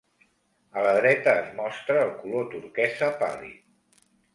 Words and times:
A 0.77 0.85
la 0.87 0.93
dreta 0.99 1.37
es 1.43 1.53
mostra 1.61 2.01
el 2.09 2.13
color 2.25 2.51
turquesa 2.59 3.15
pàl·lid. 3.23 3.67